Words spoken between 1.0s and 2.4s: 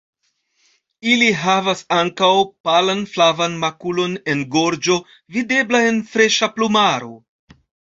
Ili havas ankaŭ